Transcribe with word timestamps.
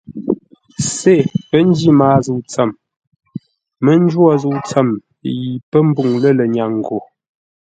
Sê 0.93 1.17
pə́ 1.49 1.61
njí 1.67 1.89
maa 1.99 2.17
zə̂u 2.25 2.41
tsəm, 2.49 2.69
mə́ 3.83 3.95
njwó 4.03 4.29
zə̂u 4.41 4.55
tsəm 4.67 4.87
yi 5.41 5.47
pə́ 5.69 5.81
mbûŋ 5.87 6.09
lə 6.23 6.29
lənyâŋ 6.39 6.73
gho. 6.85 6.97